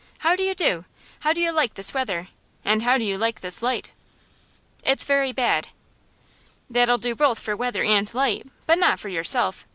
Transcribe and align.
How 0.25 0.35
do 0.35 0.41
you 0.41 0.55
do? 0.55 0.85
How 1.19 1.31
do 1.31 1.39
you 1.39 1.51
like 1.51 1.75
this 1.75 1.93
weather? 1.93 2.29
And 2.65 2.81
how 2.81 2.97
do 2.97 3.05
you 3.05 3.19
like 3.19 3.41
this 3.41 3.61
light?' 3.61 3.91
'It's 4.83 5.05
very 5.05 5.31
bad.' 5.31 5.67
'That'll 6.71 6.97
do 6.97 7.13
both 7.13 7.37
for 7.39 7.55
weather 7.55 7.83
and 7.83 8.11
light, 8.11 8.47
but 8.65 8.79
not 8.79 8.99
for 8.99 9.09
yourself. 9.09 9.67